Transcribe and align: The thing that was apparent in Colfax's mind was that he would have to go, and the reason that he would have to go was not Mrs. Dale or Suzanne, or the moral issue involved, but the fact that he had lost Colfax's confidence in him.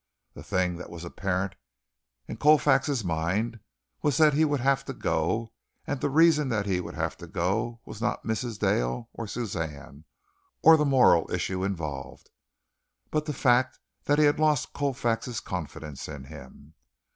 The 0.33 0.41
thing 0.41 0.77
that 0.77 0.89
was 0.89 1.03
apparent 1.05 1.53
in 2.27 2.37
Colfax's 2.37 3.03
mind 3.05 3.59
was 4.01 4.17
that 4.17 4.33
he 4.33 4.43
would 4.45 4.59
have 4.59 4.83
to 4.85 4.93
go, 4.95 5.53
and 5.85 6.01
the 6.01 6.09
reason 6.09 6.49
that 6.49 6.65
he 6.65 6.81
would 6.81 6.95
have 6.95 7.15
to 7.17 7.27
go 7.27 7.81
was 7.85 8.01
not 8.01 8.23
Mrs. 8.25 8.57
Dale 8.57 9.11
or 9.13 9.27
Suzanne, 9.27 10.05
or 10.63 10.75
the 10.75 10.85
moral 10.85 11.31
issue 11.31 11.63
involved, 11.63 12.31
but 13.11 13.27
the 13.27 13.31
fact 13.31 13.77
that 14.05 14.17
he 14.17 14.25
had 14.25 14.39
lost 14.39 14.73
Colfax's 14.73 15.39
confidence 15.39 16.07
in 16.07 16.23
him. 16.23 16.73